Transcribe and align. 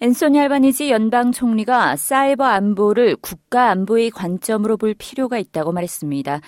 앤소니 0.00 0.40
알바니지 0.40 0.90
연방 0.90 1.30
총리가 1.30 1.94
사이버 1.94 2.42
안보를 2.42 3.14
국가 3.22 3.70
안보의 3.70 4.10
관점으로 4.10 4.76
볼 4.76 4.92
필요가 4.92 5.38
있다고 5.38 5.70
말했습니다. 5.70 6.40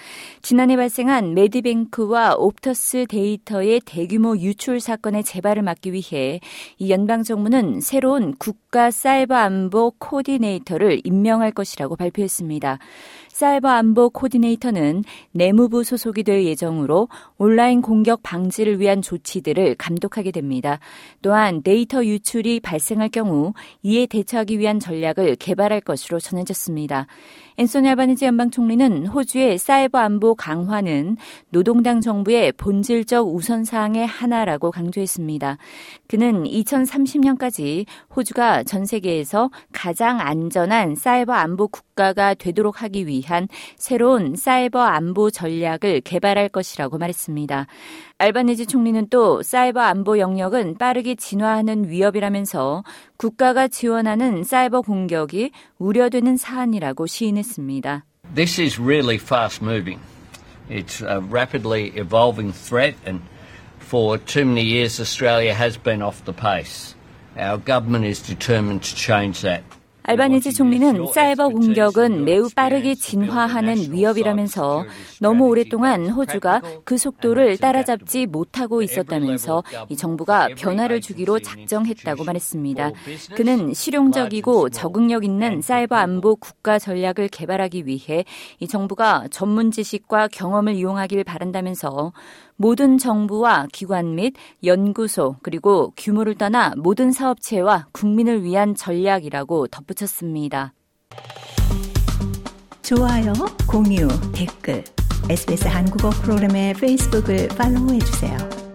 지난해 0.43 0.77
발생한 0.77 1.33
Medibank와 1.35 2.35
Optus 2.39 3.07
데이터의 3.09 3.83
대규모 3.85 4.37
유출 4.37 4.81
사건의 4.81 5.23
재발을 5.23 5.63
막기 5.63 5.93
위해 5.93 6.41
이 6.79 6.91
연방 6.91 7.23
정부는 7.23 7.81
새로운 7.81 8.35
국가 8.37 8.91
사이버 8.91 9.37
안보 9.37 9.93
코디네이터를 9.93 11.03
임명할 11.05 11.53
것이라고 11.53 11.95
발표했습니다. 11.95 12.81
사이버 13.29 13.69
안보 13.69 14.09
코디네이터는 14.09 15.05
내무부 15.31 15.85
소속이 15.85 16.23
될 16.23 16.45
예정으로 16.45 17.09
온라인 17.37 17.83
공격 17.83 18.23
방지를 18.23 18.81
위한 18.81 19.03
조치들을 19.03 19.75
감독하게 19.75 20.31
됩니다. 20.31 20.79
또한 21.21 21.63
데이터 21.63 22.03
유출이 22.03 22.61
발생할 22.61 23.11
경우 23.11 23.46
이에 23.83 24.07
대처하기 24.07 24.59
위한 24.59 24.81
전략을 24.81 25.37
개발할 25.37 25.81
것으로 25.81 26.19
전해졌습니다. 26.21 27.07
앤소니 27.59 27.89
알바니지 27.89 28.27
연방 28.27 28.51
총리는 28.51 29.07
호주의 29.07 29.57
사이버 29.57 29.99
안보 29.99 30.35
강화는 30.35 31.17
노동당 31.49 32.03
정부의 32.03 32.53
본질적 32.53 33.35
우선 33.35 33.65
사항의 33.65 34.07
하나라고 34.07 34.71
강조했습니다. 34.71 35.57
그는 36.07 36.45
2030년까지 36.45 37.87
호주가 38.15 38.63
전 38.63 38.85
세계에서 38.85 39.51
가장 39.73 40.21
안전한 40.21 40.97
사이버 40.97 41.33
안보 41.33 41.69
국가가 41.69 42.35
되도록 42.35 42.83
하기 42.83 43.07
위한 43.07 43.49
새로운 43.77 44.37
사이버 44.37 44.79
안보 44.81 45.31
전략을 45.31 46.03
개발할 46.03 46.51
것이라고 46.51 46.99
말했습니다. 46.99 47.67
알바니지 48.19 48.67
총리는 48.67 49.09
또 49.11 49.43
사이버 49.43 49.81
안보 49.81 50.19
영역은 50.19 50.77
빠르게 50.79 51.15
진화하는 51.15 51.89
위협이라면서 51.89 52.83
국가가 53.17 53.69
지원하는 53.69 54.45
사이버 54.45 54.83
공격이 54.83 55.51
우려되는 55.79 56.37
사안이라고 56.37 57.07
시인했습니다. 57.07 58.05
This 58.35 58.61
is 58.61 58.81
really 58.81 59.17
fast 59.17 59.63
moving. 59.63 60.01
It's 60.69 61.01
a 61.01 61.21
rapidly 61.21 61.93
evolving 61.97 62.53
threat 62.53 62.97
and 63.07 63.21
for 63.79 64.19
too 64.19 64.45
many 64.45 64.63
years 64.63 65.01
Australia 65.01 65.55
has 65.55 65.79
been 65.79 66.03
off 66.03 66.25
the 66.25 66.35
pace. 66.35 66.95
Our 67.39 67.59
government 67.59 68.05
is 68.05 68.21
determined 68.21 68.83
to 68.83 68.97
change 68.97 69.43
that. 69.43 69.63
알바니지 70.09 70.53
총리는 70.53 71.05
사이버 71.13 71.49
공격은 71.49 72.25
매우 72.25 72.49
빠르게 72.55 72.95
진화하는 72.95 73.93
위협이라면서 73.93 74.85
너무 75.21 75.47
오랫동안 75.47 76.09
호주가 76.09 76.63
그 76.85 76.97
속도를 76.97 77.57
따라잡지 77.59 78.27
못하고 78.27 78.83
있었다면서 78.83 79.65
이 79.89 79.97
정부가 79.97 80.51
변화를 80.57 81.01
주기로 81.01 81.41
작정했다고 81.41 82.23
말했습니다. 82.23 82.93
그는 83.35 83.75
실용적이고 83.75 84.71
적응력 84.71 85.25
있는 85.25 85.61
사이버 85.61 85.97
안보 85.97 86.37
국가 86.37 86.79
전략을 86.79 87.27
개발하기 87.27 87.87
위해 87.87 88.25
이 88.61 88.69
정부가 88.69 89.27
전문 89.33 89.73
지식과 89.73 90.29
경험을 90.29 90.77
이용하길 90.77 91.25
바란다면서 91.25 92.13
모든 92.57 92.99
정부와 92.99 93.67
기관 93.73 94.15
및 94.15 94.35
연구소 94.65 95.37
그리고 95.43 95.93
규모를 95.97 96.35
떠나 96.35 96.73
모든 96.77 97.13
사업체와 97.13 97.87
국민을 97.93 98.43
위한 98.43 98.75
전략이라고 98.75 99.69
덧붙였습니다. 99.69 100.73
좋아요, 102.83 103.33
공유, 103.69 104.09
댓글, 104.33 104.85
SBS 105.29 105.67
한국어 105.67 106.11
프로그램의 106.11 106.75
페이스북을 106.75 107.49
팔로우해 107.49 107.99
주세요. 107.99 108.66